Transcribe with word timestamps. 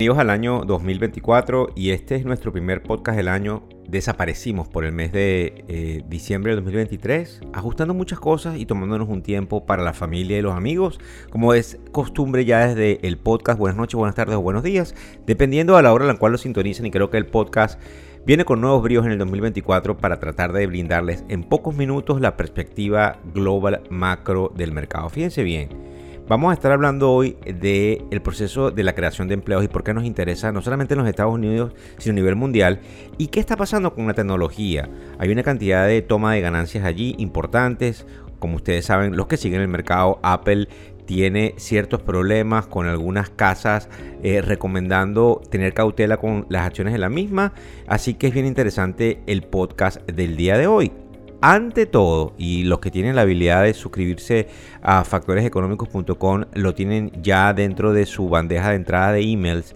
Bienvenidos 0.00 0.22
al 0.22 0.30
año 0.30 0.64
2024 0.64 1.72
y 1.76 1.90
este 1.90 2.16
es 2.16 2.24
nuestro 2.24 2.52
primer 2.52 2.82
podcast 2.82 3.18
del 3.18 3.28
año 3.28 3.68
desaparecimos 3.86 4.66
por 4.66 4.86
el 4.86 4.92
mes 4.92 5.12
de 5.12 5.62
eh, 5.68 6.02
diciembre 6.08 6.54
del 6.54 6.64
2023, 6.64 7.42
ajustando 7.52 7.92
muchas 7.92 8.18
cosas 8.18 8.56
y 8.56 8.64
tomándonos 8.64 9.10
un 9.10 9.22
tiempo 9.22 9.66
para 9.66 9.82
la 9.82 9.92
familia 9.92 10.38
y 10.38 10.40
los 10.40 10.54
amigos, 10.54 11.00
como 11.28 11.52
es 11.52 11.78
costumbre 11.92 12.46
ya 12.46 12.66
desde 12.66 13.06
el 13.06 13.18
podcast. 13.18 13.58
Buenas 13.58 13.76
noches, 13.76 13.96
buenas 13.96 14.14
tardes 14.14 14.36
o 14.36 14.40
buenos 14.40 14.62
días, 14.62 14.94
dependiendo 15.26 15.76
a 15.76 15.82
la 15.82 15.92
hora 15.92 16.04
en 16.04 16.12
la 16.12 16.18
cual 16.18 16.32
lo 16.32 16.38
sintonicen. 16.38 16.86
Y 16.86 16.90
creo 16.90 17.10
que 17.10 17.18
el 17.18 17.26
podcast 17.26 17.78
viene 18.24 18.46
con 18.46 18.62
nuevos 18.62 18.82
bríos 18.82 19.04
en 19.04 19.12
el 19.12 19.18
2024 19.18 19.98
para 19.98 20.18
tratar 20.18 20.54
de 20.54 20.66
brindarles 20.66 21.26
en 21.28 21.44
pocos 21.44 21.76
minutos 21.76 22.22
la 22.22 22.38
perspectiva 22.38 23.18
global 23.34 23.82
macro 23.90 24.50
del 24.56 24.72
mercado. 24.72 25.10
Fíjense 25.10 25.42
bien. 25.42 25.99
Vamos 26.30 26.52
a 26.52 26.54
estar 26.54 26.70
hablando 26.70 27.10
hoy 27.10 27.36
del 27.44 28.04
el 28.12 28.22
proceso 28.22 28.70
de 28.70 28.84
la 28.84 28.94
creación 28.94 29.26
de 29.26 29.34
empleos 29.34 29.64
y 29.64 29.68
por 29.68 29.82
qué 29.82 29.92
nos 29.92 30.04
interesa 30.04 30.52
no 30.52 30.62
solamente 30.62 30.94
en 30.94 31.00
los 31.00 31.08
Estados 31.08 31.34
Unidos, 31.34 31.72
sino 31.98 32.12
a 32.12 32.14
nivel 32.14 32.36
mundial. 32.36 32.78
¿Y 33.18 33.26
qué 33.26 33.40
está 33.40 33.56
pasando 33.56 33.92
con 33.96 34.06
la 34.06 34.14
tecnología? 34.14 34.88
Hay 35.18 35.32
una 35.32 35.42
cantidad 35.42 35.88
de 35.88 36.02
toma 36.02 36.34
de 36.34 36.40
ganancias 36.40 36.84
allí 36.84 37.16
importantes. 37.18 38.06
Como 38.38 38.54
ustedes 38.54 38.84
saben, 38.84 39.16
los 39.16 39.26
que 39.26 39.38
siguen 39.38 39.60
el 39.60 39.66
mercado, 39.66 40.20
Apple 40.22 40.68
tiene 41.04 41.54
ciertos 41.56 42.00
problemas 42.00 42.68
con 42.68 42.86
algunas 42.86 43.28
casas 43.30 43.88
eh, 44.22 44.40
recomendando 44.40 45.42
tener 45.50 45.74
cautela 45.74 46.18
con 46.18 46.46
las 46.48 46.64
acciones 46.64 46.92
de 46.92 47.00
la 47.00 47.08
misma. 47.08 47.54
Así 47.88 48.14
que 48.14 48.28
es 48.28 48.34
bien 48.34 48.46
interesante 48.46 49.20
el 49.26 49.42
podcast 49.42 50.00
del 50.08 50.36
día 50.36 50.56
de 50.56 50.68
hoy. 50.68 50.92
Ante 51.42 51.86
todo, 51.86 52.34
y 52.36 52.64
los 52.64 52.80
que 52.80 52.90
tienen 52.90 53.16
la 53.16 53.22
habilidad 53.22 53.62
de 53.62 53.72
suscribirse 53.72 54.48
a 54.82 55.04
factoreseconómicos.com 55.04 56.44
lo 56.52 56.74
tienen 56.74 57.12
ya 57.22 57.54
dentro 57.54 57.94
de 57.94 58.04
su 58.04 58.28
bandeja 58.28 58.70
de 58.70 58.76
entrada 58.76 59.12
de 59.12 59.22
emails. 59.22 59.74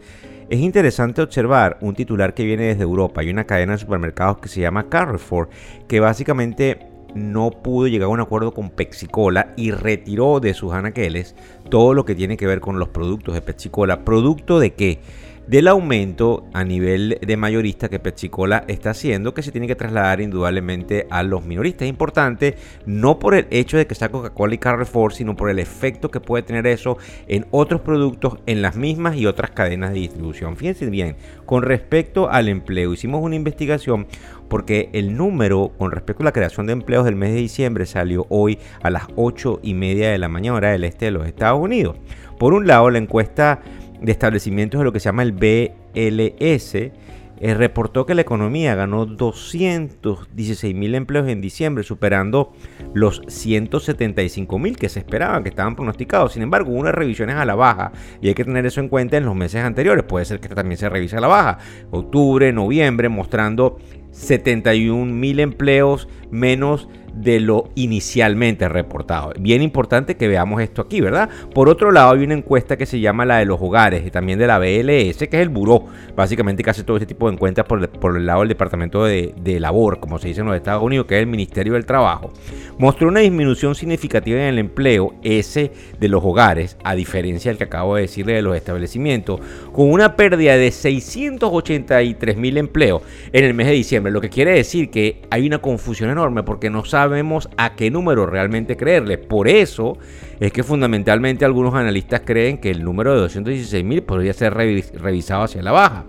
Es 0.50 0.60
interesante 0.60 1.22
observar 1.22 1.78
un 1.80 1.94
titular 1.94 2.34
que 2.34 2.44
viene 2.44 2.64
desde 2.64 2.82
Europa. 2.82 3.22
Hay 3.22 3.30
una 3.30 3.44
cadena 3.44 3.72
de 3.72 3.78
supermercados 3.78 4.38
que 4.38 4.48
se 4.48 4.60
llama 4.60 4.90
Carrefour, 4.90 5.48
que 5.88 6.00
básicamente 6.00 6.80
no 7.14 7.50
pudo 7.50 7.86
llegar 7.86 8.06
a 8.06 8.12
un 8.12 8.20
acuerdo 8.20 8.52
con 8.52 8.68
Pepsi-Cola 8.70 9.54
y 9.56 9.70
retiró 9.70 10.40
de 10.40 10.52
sus 10.52 10.72
anaqueles 10.72 11.34
todo 11.70 11.94
lo 11.94 12.04
que 12.04 12.14
tiene 12.14 12.36
que 12.36 12.46
ver 12.46 12.60
con 12.60 12.78
los 12.78 12.90
productos 12.90 13.34
de 13.34 13.40
Pepsi-Cola. 13.40 14.04
¿Producto 14.04 14.58
de 14.58 14.74
qué? 14.74 15.00
Del 15.46 15.68
aumento 15.68 16.44
a 16.52 16.64
nivel 16.64 17.18
de 17.20 17.36
mayorista 17.36 17.88
que 17.88 17.98
Pepsi-Cola 17.98 18.64
está 18.68 18.90
haciendo, 18.90 19.34
que 19.34 19.42
se 19.42 19.52
tiene 19.52 19.66
que 19.66 19.74
trasladar 19.74 20.20
indudablemente 20.20 21.06
a 21.10 21.22
los 21.22 21.44
minoristas. 21.44 21.82
Es 21.82 21.90
importante 21.90 22.56
no 22.86 23.18
por 23.18 23.34
el 23.34 23.46
hecho 23.50 23.76
de 23.76 23.86
que 23.86 23.94
está 23.94 24.08
Coca-Cola 24.08 24.54
y 24.54 24.58
Carrefour, 24.58 25.12
sino 25.12 25.36
por 25.36 25.50
el 25.50 25.58
efecto 25.58 26.10
que 26.10 26.20
puede 26.20 26.42
tener 26.42 26.66
eso 26.66 26.96
en 27.28 27.46
otros 27.50 27.80
productos, 27.80 28.38
en 28.46 28.62
las 28.62 28.76
mismas 28.76 29.16
y 29.16 29.26
otras 29.26 29.50
cadenas 29.50 29.92
de 29.92 30.00
distribución. 30.00 30.56
Fíjense 30.56 30.86
bien, 30.86 31.16
con 31.46 31.62
respecto 31.62 32.30
al 32.30 32.48
empleo, 32.48 32.92
hicimos 32.92 33.22
una 33.22 33.36
investigación 33.36 34.06
porque 34.48 34.90
el 34.92 35.16
número 35.16 35.72
con 35.78 35.90
respecto 35.90 36.22
a 36.22 36.26
la 36.26 36.32
creación 36.32 36.66
de 36.66 36.74
empleos 36.74 37.04
del 37.04 37.16
mes 37.16 37.32
de 37.32 37.40
diciembre 37.40 37.86
salió 37.86 38.26
hoy 38.28 38.58
a 38.82 38.90
las 38.90 39.04
8 39.16 39.60
y 39.62 39.74
media 39.74 40.10
de 40.10 40.18
la 40.18 40.28
mañana 40.28 40.56
hora 40.56 40.70
del 40.70 40.84
este 40.84 41.06
de 41.06 41.10
los 41.10 41.26
Estados 41.26 41.60
Unidos. 41.60 41.96
Por 42.38 42.52
un 42.52 42.66
lado, 42.66 42.90
la 42.90 42.98
encuesta 42.98 43.60
de 44.04 44.12
establecimientos 44.12 44.78
de 44.78 44.84
lo 44.84 44.92
que 44.92 45.00
se 45.00 45.06
llama 45.06 45.22
el 45.22 45.32
BLS, 45.32 46.92
eh, 47.40 47.52
reportó 47.54 48.06
que 48.06 48.14
la 48.14 48.20
economía 48.20 48.74
ganó 48.74 49.06
216 49.06 50.74
mil 50.74 50.94
empleos 50.94 51.28
en 51.28 51.40
diciembre, 51.40 51.82
superando 51.82 52.52
los 52.92 53.22
175 53.26 54.58
mil 54.58 54.76
que 54.76 54.88
se 54.88 55.00
esperaban, 55.00 55.42
que 55.42 55.48
estaban 55.48 55.74
pronosticados. 55.74 56.34
Sin 56.34 56.42
embargo, 56.42 56.70
hubo 56.70 56.80
unas 56.80 56.94
revisiones 56.94 57.36
a 57.36 57.44
la 57.44 57.54
baja 57.54 57.92
y 58.20 58.28
hay 58.28 58.34
que 58.34 58.44
tener 58.44 58.64
eso 58.66 58.80
en 58.80 58.88
cuenta 58.88 59.16
en 59.16 59.24
los 59.24 59.34
meses 59.34 59.64
anteriores. 59.64 60.04
Puede 60.04 60.26
ser 60.26 60.38
que 60.38 60.48
también 60.48 60.78
se 60.78 60.88
revise 60.88 61.16
a 61.16 61.20
la 61.20 61.28
baja. 61.28 61.58
Octubre, 61.90 62.52
noviembre, 62.52 63.08
mostrando 63.08 63.78
71 64.12 65.12
mil 65.12 65.40
empleos 65.40 66.08
menos 66.30 66.88
de 67.16 67.40
lo 67.40 67.70
inicialmente 67.74 68.68
reportado. 68.68 69.32
Bien 69.38 69.62
importante 69.62 70.16
que 70.16 70.28
veamos 70.28 70.60
esto 70.60 70.82
aquí, 70.82 71.00
¿verdad? 71.00 71.28
Por 71.54 71.68
otro 71.68 71.92
lado, 71.92 72.12
hay 72.12 72.24
una 72.24 72.34
encuesta 72.34 72.76
que 72.76 72.86
se 72.86 73.00
llama 73.00 73.24
la 73.24 73.38
de 73.38 73.44
los 73.44 73.60
hogares 73.60 74.06
y 74.06 74.10
también 74.10 74.38
de 74.38 74.46
la 74.46 74.58
BLS, 74.58 75.18
que 75.18 75.36
es 75.36 75.42
el 75.42 75.48
buró, 75.48 75.84
básicamente 76.16 76.62
que 76.62 76.70
hace 76.70 76.82
todo 76.82 76.96
este 76.96 77.06
tipo 77.06 77.28
de 77.28 77.34
encuestas 77.34 77.64
por, 77.66 78.16
el, 78.16 78.26
lado 78.26 78.40
del 78.40 78.48
Departamento 78.48 79.04
de, 79.04 79.34
de, 79.40 79.60
Labor, 79.60 80.00
como 80.00 80.18
se 80.18 80.28
dice 80.28 80.40
en 80.40 80.46
los 80.46 80.56
Estados 80.56 80.82
Unidos, 80.82 81.06
que 81.06 81.16
es 81.16 81.20
el 81.20 81.26
Ministerio 81.26 81.74
del 81.74 81.86
Trabajo. 81.86 82.32
Mostró 82.78 83.08
una 83.08 83.20
disminución 83.20 83.74
significativa 83.74 84.38
en 84.38 84.46
el 84.46 84.58
empleo, 84.58 85.14
ese 85.22 85.72
de 85.98 86.08
los 86.08 86.24
hogares, 86.24 86.76
a 86.82 86.94
diferencia 86.94 87.50
del 87.50 87.58
que 87.58 87.64
acabo 87.64 87.94
de 87.94 88.02
decirle 88.02 88.34
de 88.34 88.42
los 88.42 88.56
establecimientos, 88.56 89.40
con 89.72 89.90
una 89.90 90.16
pérdida 90.16 90.56
de 90.56 90.70
683 90.70 92.36
mil 92.36 92.58
empleos 92.58 93.02
en 93.32 93.44
el 93.44 93.54
mes 93.54 93.66
de 93.68 93.72
diciembre, 93.72 94.12
lo 94.12 94.20
que 94.20 94.30
quiere 94.30 94.52
decir 94.52 94.90
que 94.90 95.22
hay 95.30 95.46
una 95.46 95.58
confusión 95.58 96.10
enorme 96.10 96.42
porque 96.42 96.70
no 96.70 96.84
sabe 96.84 97.03
sabemos 97.04 97.50
a 97.58 97.74
qué 97.74 97.90
número 97.90 98.26
realmente 98.26 98.76
creerle. 98.76 99.18
Por 99.18 99.46
eso 99.46 99.98
es 100.40 100.52
que 100.52 100.62
fundamentalmente 100.62 101.44
algunos 101.44 101.74
analistas 101.74 102.22
creen 102.24 102.58
que 102.58 102.70
el 102.70 102.82
número 102.82 103.14
de 103.14 103.20
216 103.20 103.84
mil 103.84 104.02
podría 104.02 104.32
ser 104.32 104.54
revisado 104.54 105.42
hacia 105.42 105.62
la 105.62 105.72
baja. 105.72 106.04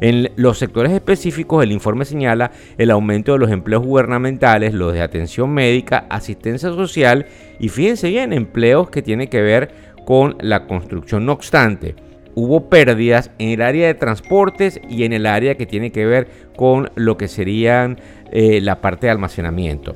En 0.00 0.32
los 0.36 0.58
sectores 0.58 0.92
específicos, 0.92 1.62
el 1.62 1.72
informe 1.72 2.04
señala 2.04 2.50
el 2.78 2.90
aumento 2.90 3.32
de 3.32 3.38
los 3.38 3.50
empleos 3.50 3.84
gubernamentales, 3.84 4.74
los 4.74 4.92
de 4.92 5.02
atención 5.02 5.50
médica, 5.50 6.06
asistencia 6.08 6.70
social 6.70 7.26
y 7.58 7.68
fíjense 7.68 8.08
bien, 8.08 8.32
empleos 8.32 8.90
que 8.90 9.02
tienen 9.02 9.28
que 9.28 9.42
ver 9.42 9.70
con 10.06 10.36
la 10.40 10.66
construcción. 10.66 11.26
No 11.26 11.32
obstante, 11.32 11.94
hubo 12.34 12.68
pérdidas 12.70 13.30
en 13.38 13.50
el 13.50 13.62
área 13.62 13.86
de 13.86 13.94
transportes 13.94 14.80
y 14.88 15.04
en 15.04 15.12
el 15.12 15.26
área 15.26 15.56
que 15.56 15.66
tiene 15.66 15.92
que 15.92 16.06
ver 16.06 16.28
con 16.56 16.90
lo 16.94 17.16
que 17.16 17.28
serían 17.28 17.98
eh, 18.32 18.60
la 18.62 18.80
parte 18.80 19.06
de 19.06 19.12
almacenamiento. 19.12 19.94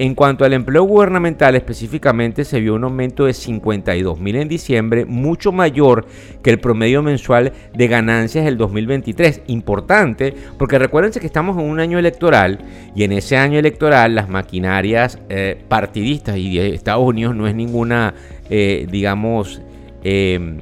En 0.00 0.14
cuanto 0.14 0.44
al 0.44 0.52
empleo 0.52 0.84
gubernamental 0.84 1.56
específicamente, 1.56 2.44
se 2.44 2.60
vio 2.60 2.76
un 2.76 2.84
aumento 2.84 3.24
de 3.24 3.34
52 3.34 4.20
mil 4.20 4.36
en 4.36 4.48
diciembre, 4.48 5.04
mucho 5.04 5.50
mayor 5.50 6.06
que 6.40 6.50
el 6.50 6.60
promedio 6.60 7.02
mensual 7.02 7.52
de 7.74 7.88
ganancias 7.88 8.44
del 8.44 8.56
2023. 8.56 9.42
Importante, 9.48 10.32
porque 10.56 10.78
recuérdense 10.78 11.18
que 11.18 11.26
estamos 11.26 11.58
en 11.58 11.64
un 11.64 11.80
año 11.80 11.98
electoral 11.98 12.60
y 12.94 13.02
en 13.02 13.10
ese 13.10 13.36
año 13.36 13.58
electoral 13.58 14.14
las 14.14 14.28
maquinarias 14.28 15.18
eh, 15.28 15.60
partidistas 15.68 16.36
y 16.36 16.60
Estados 16.60 17.04
Unidos 17.04 17.34
no 17.34 17.48
es 17.48 17.56
ninguna, 17.56 18.14
eh, 18.50 18.86
digamos, 18.88 19.60
em, 20.04 20.60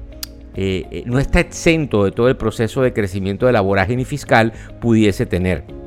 eh, 0.55 1.03
no 1.05 1.19
está 1.19 1.41
exento 1.41 2.07
de 2.07 2.11
todo 2.11 2.31
el 2.31 2.39
proceso 2.39 2.81
de 2.81 2.95
crecimiento 2.95 3.45
de 3.45 3.53
la 3.53 3.61
vorágine 3.61 4.07
fiscal 4.07 4.55
pudiese 4.81 5.27
tener. 5.27 5.86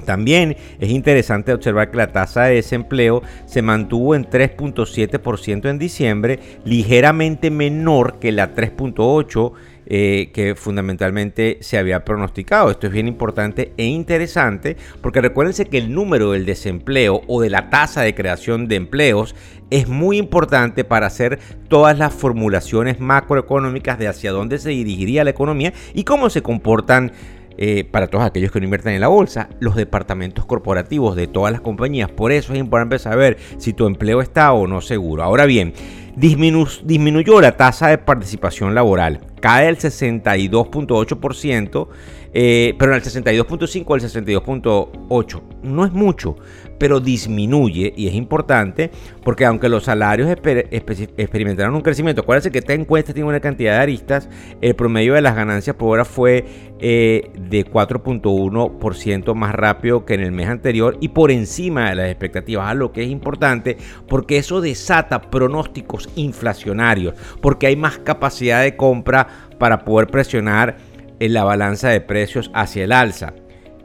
También 0.00 0.56
es 0.78 0.90
interesante 0.90 1.52
observar 1.52 1.90
que 1.90 1.96
la 1.96 2.12
tasa 2.12 2.44
de 2.44 2.56
desempleo 2.56 3.22
se 3.46 3.62
mantuvo 3.62 4.14
en 4.14 4.24
3.7% 4.24 5.68
en 5.68 5.78
diciembre, 5.78 6.38
ligeramente 6.64 7.50
menor 7.50 8.18
que 8.18 8.32
la 8.32 8.54
3.8% 8.54 9.52
eh, 9.92 10.30
que 10.32 10.54
fundamentalmente 10.54 11.58
se 11.62 11.76
había 11.76 12.04
pronosticado. 12.04 12.70
Esto 12.70 12.86
es 12.86 12.92
bien 12.92 13.08
importante 13.08 13.72
e 13.76 13.86
interesante 13.86 14.76
porque 15.02 15.20
recuérdense 15.20 15.64
que 15.64 15.78
el 15.78 15.92
número 15.92 16.30
del 16.30 16.46
desempleo 16.46 17.22
o 17.26 17.40
de 17.40 17.50
la 17.50 17.70
tasa 17.70 18.02
de 18.02 18.14
creación 18.14 18.68
de 18.68 18.76
empleos 18.76 19.34
es 19.70 19.88
muy 19.88 20.16
importante 20.18 20.84
para 20.84 21.08
hacer 21.08 21.40
todas 21.66 21.98
las 21.98 22.14
formulaciones 22.14 23.00
macroeconómicas 23.00 23.98
de 23.98 24.06
hacia 24.06 24.30
dónde 24.30 24.60
se 24.60 24.70
dirigiría 24.70 25.24
la 25.24 25.30
economía 25.30 25.72
y 25.92 26.04
cómo 26.04 26.30
se 26.30 26.40
comportan 26.40 27.10
eh, 27.62 27.84
para 27.84 28.06
todos 28.06 28.24
aquellos 28.24 28.50
que 28.50 28.58
no 28.58 28.64
invierten 28.64 28.94
en 28.94 29.02
la 29.02 29.08
bolsa, 29.08 29.50
los 29.60 29.76
departamentos 29.76 30.46
corporativos 30.46 31.14
de 31.14 31.26
todas 31.26 31.52
las 31.52 31.60
compañías. 31.60 32.10
Por 32.10 32.32
eso 32.32 32.54
es 32.54 32.58
importante 32.58 32.98
saber 32.98 33.36
si 33.58 33.74
tu 33.74 33.86
empleo 33.86 34.22
está 34.22 34.54
o 34.54 34.66
no 34.66 34.80
seguro. 34.80 35.22
Ahora 35.22 35.44
bien, 35.44 35.74
disminuyó 36.16 37.42
la 37.42 37.58
tasa 37.58 37.88
de 37.88 37.98
participación 37.98 38.74
laboral, 38.74 39.20
cae 39.42 39.66
del 39.66 39.76
62.8%, 39.76 41.88
eh, 42.32 42.74
pero 42.78 42.94
el 42.94 43.02
62.5 43.02 43.94
al 43.94 44.00
62.8. 44.00 45.42
No 45.62 45.84
es 45.84 45.92
mucho, 45.92 46.36
pero 46.80 46.98
disminuye 46.98 47.92
y 47.94 48.08
es 48.08 48.14
importante 48.14 48.90
porque 49.22 49.44
aunque 49.44 49.68
los 49.68 49.84
salarios 49.84 50.30
experimentaron 50.30 51.74
un 51.74 51.82
crecimiento, 51.82 52.22
acuérdense 52.22 52.50
que 52.50 52.60
esta 52.60 52.72
encuesta 52.72 53.12
tiene 53.12 53.28
una 53.28 53.38
cantidad 53.38 53.74
de 53.74 53.82
aristas, 53.82 54.30
el 54.62 54.74
promedio 54.74 55.12
de 55.12 55.20
las 55.20 55.36
ganancias 55.36 55.76
por 55.76 55.90
hora 55.90 56.06
fue 56.06 56.46
eh, 56.78 57.30
de 57.38 57.66
4.1% 57.66 59.34
más 59.34 59.54
rápido 59.54 60.06
que 60.06 60.14
en 60.14 60.20
el 60.20 60.32
mes 60.32 60.48
anterior 60.48 60.96
y 61.02 61.08
por 61.08 61.30
encima 61.30 61.90
de 61.90 61.96
las 61.96 62.08
expectativas, 62.08 62.70
a 62.70 62.72
lo 62.72 62.92
que 62.92 63.02
es 63.02 63.10
importante 63.10 63.76
porque 64.08 64.38
eso 64.38 64.62
desata 64.62 65.20
pronósticos 65.20 66.08
inflacionarios, 66.16 67.14
porque 67.42 67.66
hay 67.66 67.76
más 67.76 67.98
capacidad 67.98 68.62
de 68.62 68.76
compra 68.76 69.28
para 69.58 69.84
poder 69.84 70.06
presionar 70.06 70.78
en 71.18 71.34
la 71.34 71.44
balanza 71.44 71.90
de 71.90 72.00
precios 72.00 72.50
hacia 72.54 72.84
el 72.84 72.92
alza. 72.92 73.34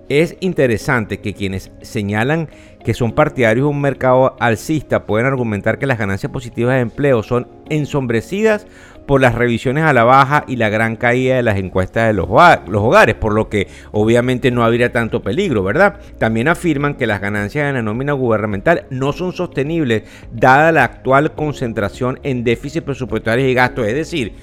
Es 0.07 0.38
interesante 0.39 1.19
que 1.19 1.33
quienes 1.33 1.71
señalan 1.81 2.48
que 2.86 2.94
son 2.94 3.14
partidarios 3.14 3.66
de 3.66 3.70
un 3.72 3.82
mercado 3.82 4.38
alcista 4.40 5.06
pueden 5.08 5.26
argumentar 5.26 5.80
que 5.80 5.88
las 5.88 5.98
ganancias 5.98 6.32
positivas 6.32 6.76
de 6.76 6.82
empleo 6.82 7.24
son 7.24 7.48
ensombrecidas 7.68 8.68
por 9.08 9.22
las 9.22 9.34
revisiones 9.34 9.84
a 9.84 9.94
la 9.94 10.04
baja 10.04 10.46
y 10.48 10.56
la 10.56 10.70
gran 10.70 10.96
caída 10.96 11.36
de 11.36 11.44
las 11.44 11.58
encuestas 11.58 12.08
de 12.08 12.14
los, 12.14 12.28
hogares, 12.30 13.16
por 13.16 13.34
lo 13.34 13.50
que 13.50 13.68
obviamente 13.92 14.52
no 14.52 14.64
habría 14.64 14.92
tanto 14.92 15.24
peligro, 15.24 15.64
¿verdad? 15.64 16.00
También 16.20 16.48
afirman 16.48 16.94
que 16.94 17.08
las 17.08 17.22
ganancias 17.22 17.68
en 17.68 17.76
la 17.76 17.82
nómina 17.82 18.14
gubernamental 18.14 18.86
no 18.92 19.14
son 19.14 19.34
sostenibles 19.34 20.04
dada 20.32 20.72
la 20.72 20.84
actual 20.84 21.34
concentración 21.34 22.20
en 22.22 22.44
déficit 22.44 22.84
presupuestario 22.84 23.50
y 23.50 23.54
gastos, 23.56 23.88
es 23.88 23.96
decir, 23.96 24.34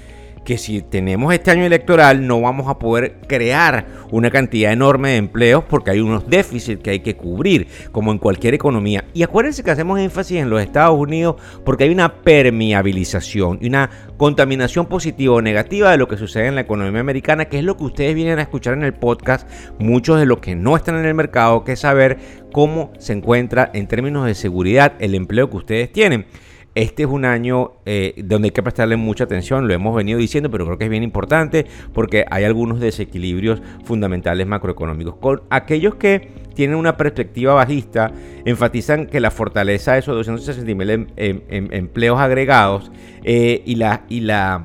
que 0.44 0.58
si 0.58 0.82
tenemos 0.82 1.32
este 1.32 1.50
año 1.50 1.64
electoral 1.64 2.26
no 2.26 2.40
vamos 2.40 2.68
a 2.68 2.78
poder 2.78 3.20
crear 3.26 3.86
una 4.10 4.30
cantidad 4.30 4.72
enorme 4.72 5.10
de 5.10 5.16
empleos 5.16 5.64
porque 5.64 5.92
hay 5.92 6.00
unos 6.00 6.28
déficits 6.28 6.82
que 6.82 6.90
hay 6.90 7.00
que 7.00 7.16
cubrir, 7.16 7.68
como 7.92 8.12
en 8.12 8.18
cualquier 8.18 8.54
economía. 8.54 9.04
Y 9.14 9.22
acuérdense 9.22 9.62
que 9.62 9.70
hacemos 9.70 9.98
énfasis 9.98 10.38
en 10.38 10.50
los 10.50 10.60
Estados 10.60 10.98
Unidos 10.98 11.36
porque 11.64 11.84
hay 11.84 11.90
una 11.90 12.22
permeabilización 12.22 13.58
y 13.60 13.68
una 13.68 13.90
contaminación 14.16 14.86
positiva 14.86 15.34
o 15.34 15.42
negativa 15.42 15.90
de 15.90 15.98
lo 15.98 16.08
que 16.08 16.16
sucede 16.16 16.46
en 16.46 16.54
la 16.54 16.62
economía 16.62 17.00
americana, 17.00 17.46
que 17.46 17.58
es 17.58 17.64
lo 17.64 17.76
que 17.76 17.84
ustedes 17.84 18.14
vienen 18.14 18.38
a 18.38 18.42
escuchar 18.42 18.74
en 18.74 18.84
el 18.84 18.94
podcast, 18.94 19.48
muchos 19.78 20.18
de 20.18 20.26
los 20.26 20.38
que 20.40 20.54
no 20.54 20.76
están 20.76 20.96
en 20.96 21.04
el 21.04 21.14
mercado, 21.14 21.64
que 21.64 21.72
es 21.72 21.80
saber 21.80 22.18
cómo 22.52 22.92
se 22.98 23.12
encuentra 23.12 23.70
en 23.72 23.86
términos 23.86 24.26
de 24.26 24.34
seguridad 24.34 24.94
el 24.98 25.14
empleo 25.14 25.50
que 25.50 25.56
ustedes 25.56 25.92
tienen. 25.92 26.26
Este 26.74 27.02
es 27.02 27.08
un 27.08 27.26
año 27.26 27.72
eh, 27.84 28.14
donde 28.24 28.46
hay 28.46 28.50
que 28.52 28.62
prestarle 28.62 28.96
mucha 28.96 29.24
atención, 29.24 29.68
lo 29.68 29.74
hemos 29.74 29.94
venido 29.94 30.18
diciendo, 30.18 30.50
pero 30.50 30.64
creo 30.64 30.78
que 30.78 30.84
es 30.84 30.90
bien 30.90 31.02
importante 31.02 31.66
porque 31.92 32.24
hay 32.30 32.44
algunos 32.44 32.80
desequilibrios 32.80 33.60
fundamentales 33.84 34.46
macroeconómicos. 34.46 35.16
Con 35.16 35.42
aquellos 35.50 35.96
que 35.96 36.30
tienen 36.54 36.76
una 36.76 36.96
perspectiva 36.96 37.52
bajista, 37.52 38.12
enfatizan 38.46 39.06
que 39.06 39.20
la 39.20 39.30
fortaleza 39.30 39.92
de 39.92 39.98
esos 39.98 40.16
260 40.16 40.74
mil 40.74 40.90
em, 40.90 41.06
em, 41.16 41.40
em, 41.50 41.68
empleos 41.72 42.18
agregados 42.18 42.90
eh, 43.22 43.62
y 43.66 43.74
la, 43.74 44.64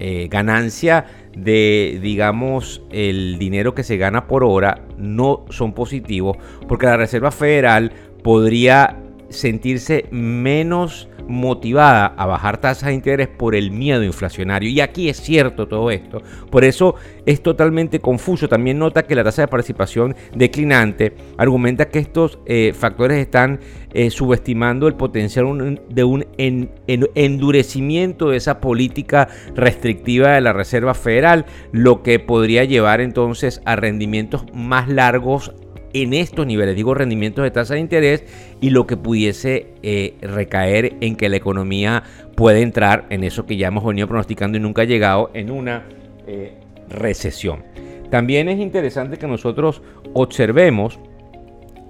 eh, 0.00 0.28
ganancia 0.28 1.06
de, 1.36 2.00
digamos, 2.02 2.82
el 2.90 3.38
dinero 3.38 3.74
que 3.74 3.84
se 3.84 3.96
gana 3.96 4.26
por 4.26 4.42
hora 4.42 4.82
no 4.98 5.44
son 5.50 5.72
positivos 5.72 6.36
porque 6.68 6.86
la 6.86 6.96
Reserva 6.96 7.30
Federal 7.30 7.92
podría 8.22 8.96
sentirse 9.30 10.06
menos 10.10 11.08
motivada 11.28 12.06
a 12.06 12.26
bajar 12.26 12.58
tasas 12.58 12.88
de 12.88 12.94
interés 12.94 13.28
por 13.28 13.54
el 13.54 13.70
miedo 13.70 14.02
inflacionario. 14.02 14.68
Y 14.68 14.80
aquí 14.80 15.08
es 15.08 15.20
cierto 15.20 15.68
todo 15.68 15.90
esto. 15.90 16.22
Por 16.50 16.64
eso 16.64 16.94
es 17.26 17.42
totalmente 17.42 18.00
confuso. 18.00 18.48
También 18.48 18.78
nota 18.78 19.04
que 19.04 19.14
la 19.14 19.24
tasa 19.24 19.42
de 19.42 19.48
participación 19.48 20.14
declinante 20.34 21.14
argumenta 21.36 21.88
que 21.88 21.98
estos 21.98 22.38
eh, 22.46 22.72
factores 22.76 23.18
están 23.18 23.60
eh, 23.92 24.10
subestimando 24.10 24.88
el 24.88 24.94
potencial 24.94 25.80
de 25.88 26.04
un 26.04 26.26
endurecimiento 26.36 28.30
de 28.30 28.36
esa 28.36 28.60
política 28.60 29.28
restrictiva 29.54 30.30
de 30.30 30.40
la 30.40 30.52
Reserva 30.52 30.94
Federal, 30.94 31.46
lo 31.72 32.02
que 32.02 32.18
podría 32.18 32.64
llevar 32.64 33.00
entonces 33.00 33.62
a 33.64 33.76
rendimientos 33.76 34.44
más 34.52 34.88
largos 34.88 35.52
en 35.94 36.12
estos 36.12 36.44
niveles, 36.44 36.74
digo 36.74 36.92
rendimientos 36.92 37.44
de 37.44 37.52
tasa 37.52 37.74
de 37.74 37.80
interés 37.80 38.24
y 38.60 38.70
lo 38.70 38.86
que 38.86 38.96
pudiese 38.96 39.68
eh, 39.82 40.14
recaer 40.20 40.96
en 41.00 41.14
que 41.14 41.28
la 41.28 41.36
economía 41.36 42.02
puede 42.34 42.62
entrar 42.62 43.06
en 43.10 43.22
eso 43.22 43.46
que 43.46 43.56
ya 43.56 43.68
hemos 43.68 43.84
venido 43.84 44.08
pronosticando 44.08 44.58
y 44.58 44.60
nunca 44.60 44.82
ha 44.82 44.86
llegado 44.86 45.30
en 45.34 45.52
una 45.52 45.84
eh, 46.26 46.54
recesión. 46.88 47.62
También 48.10 48.48
es 48.48 48.58
interesante 48.58 49.18
que 49.18 49.28
nosotros 49.28 49.82
observemos 50.14 50.98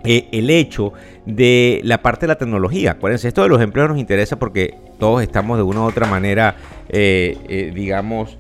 eh, 0.05 0.29
el 0.33 0.51
hecho 0.51 0.93
de 1.25 1.81
la 1.83 2.03
parte 2.03 2.27
de 2.27 2.29
la 2.29 2.39
tecnología. 2.39 2.93
Acuérdense, 2.93 3.29
esto 3.29 3.43
de 3.43 3.49
los 3.49 3.63
empleos 3.63 3.89
nos 3.89 3.99
interesa 3.99 4.39
porque 4.39 4.75
todos 4.99 5.23
estamos 5.23 5.57
de 5.57 5.63
una 5.63 5.81
u 5.81 5.85
otra 5.85 6.07
manera, 6.07 6.57
digamos, 6.91 8.39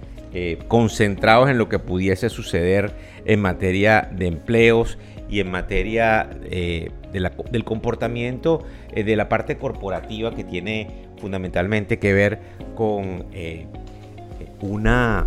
concentrados 0.69 1.49
en 1.49 1.59
lo 1.59 1.69
que 1.69 1.79
pudiese 1.79 2.29
suceder 2.29 2.93
en 3.25 3.41
materia 3.41 4.09
de 4.13 4.27
empleos 4.27 4.99
y 5.35 5.41
en 5.41 5.51
materia 5.51 6.31
eh, 6.45 6.93
del 7.13 7.65
comportamiento 7.65 8.65
eh, 8.93 9.03
de 9.03 9.17
la 9.17 9.29
parte 9.29 9.59
corporativa 9.59 10.33
que 10.33 10.45
tiene 10.45 11.09
fundamentalmente 11.21 11.99
que 11.99 12.13
ver 12.13 12.39
con 12.77 13.27
eh, 13.33 13.67
una, 14.61 15.27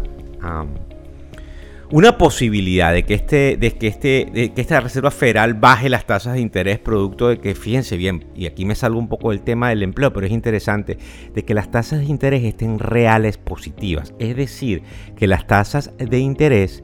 una 1.92 2.18
posibilidad 2.18 2.94
de 2.94 3.04
que, 3.04 3.16
este, 3.16 3.58
de, 3.58 3.72
que 3.72 3.88
este, 3.88 4.30
de 4.32 4.54
que 4.54 4.62
esta 4.62 4.80
Reserva 4.80 5.12
Federal 5.12 5.56
baje 5.56 5.90
las 5.90 6.06
tasas 6.06 6.36
de 6.36 6.40
interés 6.40 6.80
producto 6.80 7.28
de 7.28 7.40
que, 7.40 7.54
fíjense 7.54 7.98
bien, 7.98 8.28
y 8.34 8.46
aquí 8.46 8.64
me 8.64 8.76
salgo 8.76 9.00
un 9.00 9.10
poco 9.10 9.32
del 9.32 9.42
tema 9.42 9.68
del 9.68 9.84
empleo, 9.84 10.14
pero 10.14 10.26
es 10.26 10.32
interesante, 10.32 10.98
de 11.34 11.44
que 11.44 11.54
las 11.54 11.70
tasas 11.70 12.00
de 12.00 12.06
interés 12.06 12.46
estén 12.46 12.80
reales 12.80 13.38
positivas. 13.38 14.14
Es 14.20 14.38
decir, 14.38 14.84
que 15.18 15.28
las 15.28 15.48
tasas 15.48 15.92
de 15.98 16.20
interés 16.20 16.82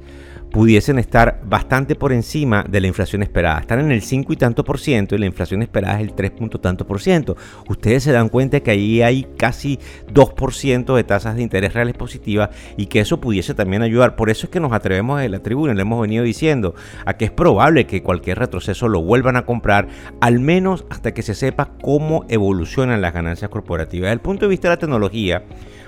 pudiesen 0.53 0.99
estar 0.99 1.41
bastante 1.43 1.95
por 1.95 2.13
encima 2.13 2.63
de 2.69 2.79
la 2.79 2.85
inflación 2.85 3.23
esperada. 3.23 3.59
Están 3.59 3.79
en 3.79 3.91
el 3.91 4.03
5 4.03 4.33
y 4.33 4.35
tanto 4.35 4.63
por 4.63 4.79
ciento 4.79 5.15
y 5.15 5.17
la 5.17 5.25
inflación 5.25 5.63
esperada 5.63 5.95
es 5.95 6.01
el 6.01 6.13
3 6.13 6.29
punto 6.29 6.59
tanto 6.59 6.85
por 6.85 7.01
ciento. 7.01 7.35
Ustedes 7.67 8.03
se 8.03 8.11
dan 8.11 8.29
cuenta 8.29 8.59
que 8.59 8.69
ahí 8.69 9.01
hay 9.01 9.25
casi 9.35 9.79
2% 10.13 10.95
de 10.95 11.03
tasas 11.03 11.35
de 11.35 11.41
interés 11.41 11.73
reales 11.73 11.95
positivas 11.95 12.51
y 12.77 12.85
que 12.85 12.99
eso 12.99 13.19
pudiese 13.19 13.55
también 13.55 13.81
ayudar. 13.81 14.15
Por 14.15 14.29
eso 14.29 14.45
es 14.45 14.51
que 14.51 14.59
nos 14.59 14.73
atrevemos 14.73 15.19
en 15.23 15.31
la 15.31 15.39
tribuna, 15.39 15.73
le 15.73 15.81
hemos 15.81 15.99
venido 15.99 16.23
diciendo, 16.23 16.75
a 17.03 17.17
que 17.17 17.25
es 17.25 17.31
probable 17.31 17.87
que 17.87 18.03
cualquier 18.03 18.37
retroceso 18.37 18.87
lo 18.87 19.01
vuelvan 19.01 19.37
a 19.37 19.47
comprar, 19.47 19.87
al 20.21 20.39
menos 20.39 20.85
hasta 20.91 21.15
que 21.15 21.23
se 21.23 21.33
sepa 21.33 21.71
cómo 21.81 22.25
evolucionan 22.29 23.01
las 23.01 23.13
ganancias 23.13 23.49
corporativas. 23.49 24.03
Desde 24.03 24.13
el 24.13 24.21
punto 24.21 24.45
de 24.45 24.49
vista 24.49 24.67
de 24.67 24.75
la 24.75 24.79
tecnología, 24.79 25.45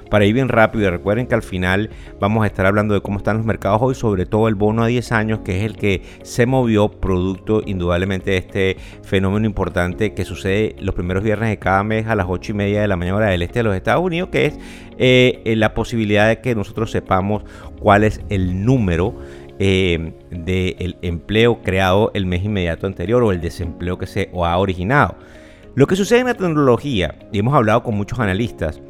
para 0.10 0.26
ir 0.26 0.34
bien 0.34 0.50
rápido. 0.50 0.90
Recuerden 0.92 1.28
que 1.28 1.36
al 1.36 1.44
final 1.44 1.90
vamos 2.20 2.44
a 2.44 2.48
estar 2.48 2.66
hablando 2.66 2.94
de 2.94 3.02
cómo 3.02 3.18
están 3.18 3.38
los 3.38 3.46
mercados 3.46 3.82
hoy, 3.82 3.96
sobre 3.96 4.26
todo 4.26 4.48
el 4.48 4.56
bono 4.56 4.84
a 4.84 4.88
10 4.88 5.12
años, 5.12 5.40
que 5.40 5.58
es 5.58 5.64
el 5.64 5.76
que 5.76 6.02
se 6.24 6.46
movió 6.46 6.90
producto 6.90 7.62
indudablemente 7.66 8.32
de 8.32 8.38
este 8.38 8.78
fenómeno 9.04 9.46
importante 9.46 10.14
que 10.14 10.26
sucede 10.26 10.76
los 10.80 10.96
primeros 10.96 11.24
viernes 11.24 11.50
de 11.50 11.60
cada 11.60 11.84
mes 11.84 12.08
a 12.08 12.16
las 12.16 12.28
8 12.30 12.52
y 12.52 12.56
media 12.56 12.82
de 12.82 12.88
la 12.88 12.96
mañana 12.96 13.18
hora 13.18 13.28
del 13.28 13.42
este 13.42 13.60
de 13.60 13.64
los 13.64 13.76
Estados 13.76 14.04
Unidos, 14.04 14.30
que 14.32 14.46
es 14.46 14.60
eh, 14.98 15.54
la 15.58 15.74
posibilidad 15.74 16.28
de 16.28 16.42
que 16.42 16.56
nosotros 16.56 16.92
sepamos 16.92 17.44
cuál 17.80 18.04
es 18.04 18.22
el 18.30 18.66
número 18.66 19.16
eh, 19.58 20.14
del 20.32 20.98
empleo 21.02 21.62
creado 21.62 22.12
el 22.14 22.26
mes 22.26 22.44
inmediato 22.44 22.88
anterior 22.88 23.24
o 23.24 23.32
el 23.32 23.40
desempleo 23.40 23.98
que 23.98 24.06
se 24.06 24.30
ha 24.34 24.58
originado. 24.58 25.16
Lo 25.76 25.88
que 25.88 25.96
sucede 25.96 26.20
en 26.20 26.28
la 26.28 26.34
tecnología, 26.34 27.16
y 27.32 27.40
hemos 27.40 27.54
hablado 27.54 27.84
con 27.84 27.96
muchos 27.96 28.20
analistas, 28.20 28.82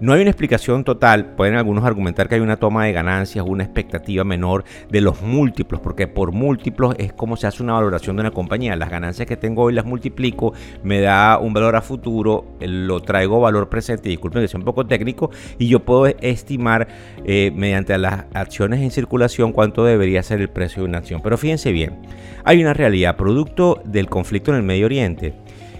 no 0.00 0.12
hay 0.12 0.22
una 0.22 0.30
explicación 0.30 0.84
total, 0.84 1.34
pueden 1.36 1.54
algunos 1.56 1.84
argumentar 1.84 2.28
que 2.28 2.36
hay 2.36 2.40
una 2.40 2.56
toma 2.56 2.84
de 2.84 2.92
ganancias, 2.92 3.44
una 3.46 3.64
expectativa 3.64 4.24
menor 4.24 4.64
de 4.90 5.00
los 5.00 5.22
múltiplos, 5.22 5.80
porque 5.80 6.06
por 6.06 6.32
múltiplos 6.32 6.94
es 6.98 7.12
como 7.12 7.36
se 7.36 7.46
hace 7.46 7.62
una 7.62 7.74
valoración 7.74 8.16
de 8.16 8.20
una 8.20 8.30
compañía. 8.30 8.76
Las 8.76 8.90
ganancias 8.90 9.26
que 9.26 9.36
tengo 9.36 9.62
hoy 9.62 9.72
las 9.72 9.84
multiplico, 9.84 10.52
me 10.82 11.00
da 11.00 11.38
un 11.38 11.52
valor 11.52 11.76
a 11.76 11.82
futuro, 11.82 12.44
lo 12.60 13.00
traigo 13.00 13.40
valor 13.40 13.68
presente, 13.68 14.08
disculpen 14.08 14.42
que 14.42 14.48
sea 14.48 14.58
un 14.58 14.64
poco 14.64 14.86
técnico, 14.86 15.30
y 15.58 15.68
yo 15.68 15.80
puedo 15.80 16.06
estimar 16.06 16.88
eh, 17.24 17.52
mediante 17.54 17.96
las 17.98 18.24
acciones 18.34 18.80
en 18.80 18.90
circulación 18.90 19.52
cuánto 19.52 19.84
debería 19.84 20.22
ser 20.22 20.40
el 20.40 20.48
precio 20.48 20.82
de 20.82 20.88
una 20.88 20.98
acción. 20.98 21.20
Pero 21.22 21.38
fíjense 21.38 21.72
bien, 21.72 21.98
hay 22.44 22.60
una 22.60 22.74
realidad, 22.74 23.16
producto 23.16 23.80
del 23.84 24.08
conflicto 24.08 24.50
en 24.50 24.58
el 24.58 24.62
Medio 24.62 24.86
Oriente 24.86 25.34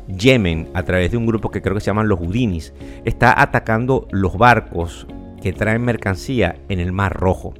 Yemen, 0.08 0.68
a 0.74 0.82
través 0.82 1.10
de 1.10 1.16
un 1.16 1.26
grupo 1.26 1.50
que 1.50 1.62
creo 1.62 1.74
que 1.74 1.80
se 1.80 1.86
llaman 1.86 2.08
los 2.08 2.18
Houdinis, 2.18 2.74
está 3.04 3.40
atacando 3.40 4.06
los 4.10 4.36
barcos 4.36 5.06
que 5.42 5.52
traen 5.52 5.82
mercancía 5.82 6.56
en 6.68 6.80
el 6.80 6.92
Mar 6.92 7.14
Rojo 7.14 7.54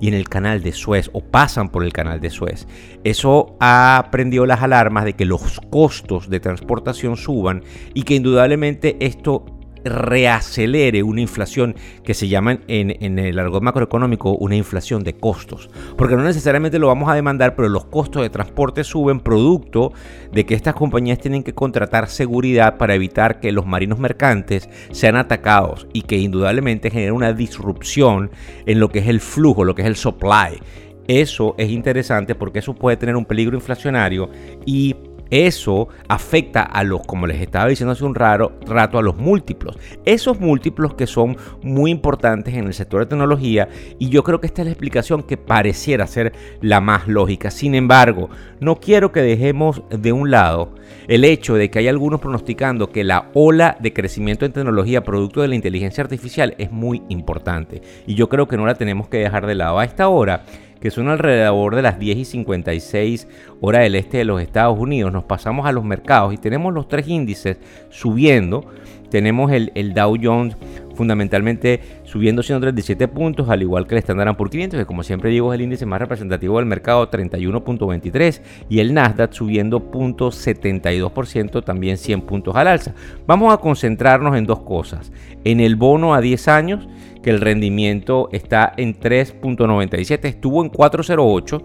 y 0.00 0.08
en 0.08 0.14
el 0.14 0.28
canal 0.28 0.62
de 0.62 0.72
Suez 0.72 1.10
o 1.12 1.20
pasan 1.20 1.70
por 1.70 1.84
el 1.84 1.92
canal 1.92 2.20
de 2.20 2.30
Suez. 2.30 2.66
Eso 3.04 3.56
ha 3.60 4.08
prendido 4.10 4.46
las 4.46 4.62
alarmas 4.62 5.04
de 5.04 5.14
que 5.14 5.24
los 5.24 5.60
costos 5.70 6.28
de 6.28 6.40
transportación 6.40 7.16
suban 7.16 7.62
y 7.94 8.02
que 8.02 8.14
indudablemente 8.14 8.96
esto 9.00 9.55
reacelere 9.88 11.02
una 11.02 11.20
inflación 11.20 11.74
que 12.04 12.14
se 12.14 12.28
llama 12.28 12.58
en, 12.68 12.96
en 13.00 13.18
el 13.18 13.38
argot 13.38 13.62
macroeconómico 13.62 14.36
una 14.36 14.56
inflación 14.56 15.04
de 15.04 15.14
costos. 15.14 15.70
Porque 15.96 16.16
no 16.16 16.22
necesariamente 16.22 16.78
lo 16.78 16.88
vamos 16.88 17.08
a 17.08 17.14
demandar, 17.14 17.56
pero 17.56 17.68
los 17.68 17.86
costos 17.86 18.22
de 18.22 18.30
transporte 18.30 18.84
suben 18.84 19.20
producto 19.20 19.92
de 20.32 20.44
que 20.46 20.54
estas 20.54 20.74
compañías 20.74 21.18
tienen 21.18 21.42
que 21.42 21.54
contratar 21.54 22.08
seguridad 22.08 22.76
para 22.76 22.94
evitar 22.94 23.40
que 23.40 23.52
los 23.52 23.66
marinos 23.66 23.98
mercantes 23.98 24.68
sean 24.90 25.16
atacados 25.16 25.86
y 25.92 26.02
que 26.02 26.18
indudablemente 26.18 26.90
genera 26.90 27.12
una 27.12 27.32
disrupción 27.32 28.30
en 28.66 28.80
lo 28.80 28.88
que 28.88 29.00
es 29.00 29.08
el 29.08 29.20
flujo, 29.20 29.64
lo 29.64 29.74
que 29.74 29.82
es 29.82 29.88
el 29.88 29.96
supply. 29.96 30.60
Eso 31.08 31.54
es 31.56 31.70
interesante 31.70 32.34
porque 32.34 32.58
eso 32.58 32.74
puede 32.74 32.96
tener 32.96 33.16
un 33.16 33.24
peligro 33.24 33.56
inflacionario 33.56 34.28
y 34.64 34.96
eso 35.30 35.88
afecta 36.08 36.62
a 36.62 36.84
los, 36.84 37.02
como 37.06 37.26
les 37.26 37.40
estaba 37.40 37.68
diciendo 37.68 37.92
hace 37.92 38.04
un 38.04 38.14
raro, 38.14 38.58
rato, 38.66 38.98
a 38.98 39.02
los 39.02 39.16
múltiplos. 39.16 39.78
Esos 40.04 40.40
múltiplos 40.40 40.94
que 40.94 41.06
son 41.06 41.36
muy 41.62 41.90
importantes 41.90 42.54
en 42.54 42.66
el 42.66 42.74
sector 42.74 43.00
de 43.00 43.06
tecnología 43.06 43.68
y 43.98 44.08
yo 44.08 44.22
creo 44.22 44.40
que 44.40 44.46
esta 44.46 44.62
es 44.62 44.66
la 44.66 44.72
explicación 44.72 45.22
que 45.22 45.36
pareciera 45.36 46.06
ser 46.06 46.32
la 46.60 46.80
más 46.80 47.08
lógica. 47.08 47.50
Sin 47.50 47.74
embargo, 47.74 48.30
no 48.60 48.76
quiero 48.76 49.12
que 49.12 49.20
dejemos 49.20 49.82
de 49.90 50.12
un 50.12 50.30
lado 50.30 50.74
el 51.08 51.24
hecho 51.24 51.54
de 51.54 51.70
que 51.70 51.80
hay 51.80 51.88
algunos 51.88 52.20
pronosticando 52.20 52.90
que 52.90 53.04
la 53.04 53.30
ola 53.34 53.76
de 53.80 53.92
crecimiento 53.92 54.44
en 54.44 54.52
tecnología 54.52 55.04
producto 55.04 55.42
de 55.42 55.48
la 55.48 55.54
inteligencia 55.54 56.02
artificial 56.02 56.54
es 56.58 56.70
muy 56.70 57.02
importante 57.08 57.82
y 58.06 58.14
yo 58.14 58.28
creo 58.28 58.48
que 58.48 58.56
no 58.56 58.66
la 58.66 58.74
tenemos 58.74 59.08
que 59.08 59.18
dejar 59.18 59.46
de 59.46 59.54
lado. 59.54 59.78
A 59.78 59.84
esta 59.84 60.08
hora 60.08 60.44
que 60.80 60.90
son 60.90 61.08
alrededor 61.08 61.74
de 61.74 61.82
las 61.82 61.98
10 61.98 62.18
y 62.18 62.24
56 62.24 63.28
hora 63.60 63.80
del 63.80 63.94
este 63.94 64.18
de 64.18 64.24
los 64.24 64.40
Estados 64.40 64.78
Unidos. 64.78 65.12
Nos 65.12 65.24
pasamos 65.24 65.66
a 65.66 65.72
los 65.72 65.84
mercados 65.84 66.34
y 66.34 66.36
tenemos 66.36 66.72
los 66.72 66.88
tres 66.88 67.08
índices 67.08 67.58
subiendo. 67.90 68.64
Tenemos 69.10 69.52
el, 69.52 69.94
Dow 69.94 70.16
Jones 70.20 70.56
fundamentalmente 70.96 71.80
subiendo 72.04 72.42
137 72.42 73.06
puntos, 73.08 73.48
al 73.48 73.62
igual 73.62 73.86
que 73.86 73.94
el 73.94 73.98
Standard 73.98 74.36
Poor's 74.36 74.50
500, 74.50 74.80
que 74.80 74.86
como 74.86 75.02
siempre 75.02 75.30
digo 75.30 75.52
es 75.52 75.58
el 75.58 75.64
índice 75.64 75.86
más 75.86 76.00
representativo 76.00 76.58
del 76.58 76.66
mercado, 76.66 77.08
31.23, 77.10 78.40
y 78.68 78.80
el 78.80 78.94
Nasdaq 78.94 79.32
subiendo 79.32 79.92
0.72%, 79.92 81.62
también 81.64 81.96
100 81.96 82.22
puntos 82.22 82.56
al 82.56 82.68
alza. 82.68 82.94
Vamos 83.26 83.52
a 83.52 83.58
concentrarnos 83.58 84.36
en 84.36 84.46
dos 84.46 84.60
cosas, 84.60 85.12
en 85.44 85.60
el 85.60 85.76
bono 85.76 86.14
a 86.14 86.20
10 86.20 86.48
años, 86.48 86.88
que 87.22 87.30
el 87.30 87.40
rendimiento 87.40 88.28
está 88.32 88.72
en 88.76 88.98
3.97, 88.98 90.24
estuvo 90.24 90.64
en 90.64 90.70
4.08. 90.70 91.62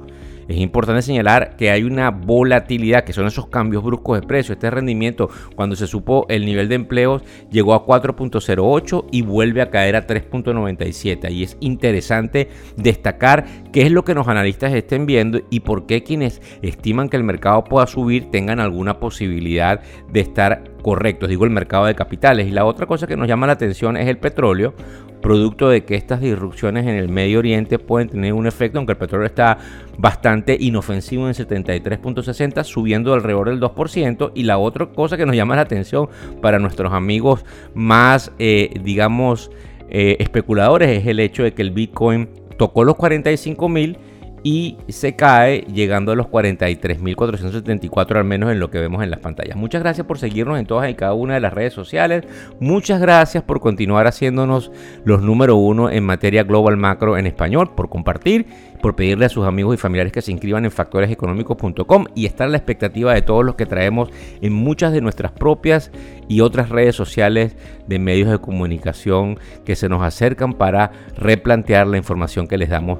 Es 0.51 0.57
importante 0.57 1.01
señalar 1.01 1.55
que 1.55 1.71
hay 1.71 1.83
una 1.83 2.11
volatilidad, 2.11 3.05
que 3.05 3.13
son 3.13 3.25
esos 3.25 3.47
cambios 3.47 3.85
bruscos 3.85 4.19
de 4.19 4.27
precio. 4.27 4.51
Este 4.51 4.69
rendimiento, 4.69 5.29
cuando 5.55 5.77
se 5.77 5.87
supo 5.87 6.25
el 6.27 6.45
nivel 6.45 6.67
de 6.67 6.75
empleos, 6.75 7.23
llegó 7.49 7.73
a 7.73 7.85
4.08 7.85 9.05
y 9.13 9.21
vuelve 9.21 9.61
a 9.61 9.69
caer 9.69 9.95
a 9.95 10.05
3.97. 10.05 11.31
Y 11.31 11.43
es 11.43 11.55
interesante 11.61 12.49
destacar 12.75 13.45
qué 13.71 13.83
es 13.83 13.93
lo 13.93 14.03
que 14.03 14.13
los 14.13 14.27
analistas 14.27 14.73
estén 14.73 15.05
viendo 15.05 15.39
y 15.49 15.61
por 15.61 15.85
qué 15.85 16.03
quienes 16.03 16.41
estiman 16.61 17.07
que 17.07 17.15
el 17.15 17.23
mercado 17.23 17.63
pueda 17.63 17.87
subir 17.87 18.29
tengan 18.29 18.59
alguna 18.59 18.99
posibilidad 18.99 19.79
de 20.11 20.19
estar 20.19 20.65
correctos. 20.81 21.29
Digo 21.29 21.45
el 21.45 21.51
mercado 21.51 21.85
de 21.85 21.95
capitales. 21.95 22.47
Y 22.47 22.51
la 22.51 22.65
otra 22.65 22.87
cosa 22.87 23.07
que 23.07 23.15
nos 23.15 23.29
llama 23.29 23.47
la 23.47 23.53
atención 23.53 23.95
es 23.95 24.09
el 24.09 24.17
petróleo 24.17 24.73
producto 25.21 25.69
de 25.69 25.85
que 25.85 25.95
estas 25.95 26.19
disrupciones 26.19 26.85
en 26.85 26.95
el 26.95 27.07
Medio 27.07 27.39
Oriente 27.39 27.79
pueden 27.79 28.09
tener 28.09 28.33
un 28.33 28.47
efecto, 28.47 28.77
aunque 28.79 28.93
el 28.93 28.97
petróleo 28.97 29.27
está 29.27 29.57
bastante 29.97 30.57
inofensivo 30.59 31.27
en 31.27 31.33
73.60, 31.33 32.63
subiendo 32.63 33.13
alrededor 33.13 33.49
del 33.49 33.59
2%. 33.59 34.31
Y 34.35 34.43
la 34.43 34.57
otra 34.57 34.87
cosa 34.87 35.17
que 35.17 35.25
nos 35.25 35.35
llama 35.35 35.55
la 35.55 35.61
atención 35.61 36.09
para 36.41 36.59
nuestros 36.59 36.91
amigos 36.93 37.45
más, 37.73 38.31
eh, 38.39 38.73
digamos, 38.83 39.51
eh, 39.89 40.17
especuladores 40.19 40.89
es 40.89 41.07
el 41.07 41.19
hecho 41.19 41.43
de 41.43 41.53
que 41.53 41.61
el 41.61 41.71
Bitcoin 41.71 42.29
tocó 42.57 42.83
los 42.83 42.95
45 42.95 43.69
mil 43.69 43.97
y 44.43 44.77
se 44.89 45.15
cae 45.15 45.61
llegando 45.61 46.11
a 46.11 46.15
los 46.15 46.27
43.474 46.27 48.17
al 48.17 48.23
menos 48.23 48.51
en 48.51 48.59
lo 48.59 48.71
que 48.71 48.79
vemos 48.79 49.03
en 49.03 49.11
las 49.11 49.19
pantallas. 49.19 49.55
Muchas 49.55 49.81
gracias 49.81 50.07
por 50.07 50.17
seguirnos 50.17 50.59
en 50.59 50.65
todas 50.65 50.89
y 50.89 50.95
cada 50.95 51.13
una 51.13 51.35
de 51.35 51.39
las 51.39 51.53
redes 51.53 51.73
sociales. 51.73 52.23
Muchas 52.59 52.99
gracias 52.99 53.43
por 53.43 53.59
continuar 53.59 54.07
haciéndonos 54.07 54.71
los 55.05 55.21
número 55.21 55.55
uno 55.55 55.89
en 55.89 56.03
materia 56.03 56.43
global 56.43 56.77
macro 56.77 57.17
en 57.17 57.27
español, 57.27 57.71
por 57.75 57.89
compartir, 57.89 58.47
por 58.81 58.95
pedirle 58.95 59.25
a 59.25 59.29
sus 59.29 59.45
amigos 59.45 59.75
y 59.75 59.77
familiares 59.77 60.11
que 60.11 60.21
se 60.21 60.31
inscriban 60.31 60.65
en 60.65 60.71
factoreseconómicos.com 60.71 62.05
y 62.15 62.25
estar 62.25 62.47
a 62.47 62.49
la 62.49 62.57
expectativa 62.57 63.13
de 63.13 63.21
todos 63.21 63.45
los 63.45 63.55
que 63.55 63.67
traemos 63.67 64.09
en 64.41 64.53
muchas 64.53 64.91
de 64.91 65.01
nuestras 65.01 65.31
propias 65.31 65.91
y 66.27 66.41
otras 66.41 66.69
redes 66.69 66.95
sociales 66.95 67.55
de 67.87 67.99
medios 67.99 68.29
de 68.29 68.39
comunicación 68.39 69.37
que 69.65 69.75
se 69.75 69.87
nos 69.87 70.01
acercan 70.01 70.53
para 70.53 70.91
replantear 71.15 71.85
la 71.85 71.97
información 71.97 72.47
que 72.47 72.57
les 72.57 72.69
damos 72.69 72.99